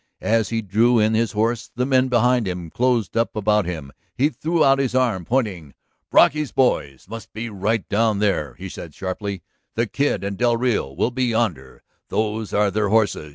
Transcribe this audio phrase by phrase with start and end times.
[0.25, 3.91] As he drew in his horse the men behind him closed up about him.
[4.15, 5.75] He threw out his arm, pointing.
[6.09, 9.43] "Brocky's boys must be right down there," he said sharply.
[9.75, 13.29] "The Kid and del Rio will be yonder; those are their horses.